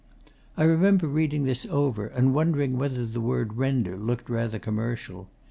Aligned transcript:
I 0.57 0.63
remember 0.63 1.05
reading 1.05 1.43
this 1.43 1.63
over 1.67 2.07
and 2.07 2.33
wondering 2.33 2.75
whether 2.79 3.05
the 3.05 3.21
word 3.21 3.53
"render" 3.57 3.97
looked 3.97 4.31
rather 4.31 4.57
commercial. 4.57 5.29